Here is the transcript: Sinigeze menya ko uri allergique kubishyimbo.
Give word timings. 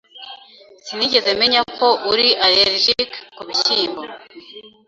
Sinigeze 0.85 1.29
menya 1.41 1.61
ko 1.77 1.87
uri 2.11 2.27
allergique 2.45 3.17
kubishyimbo. 3.35 4.01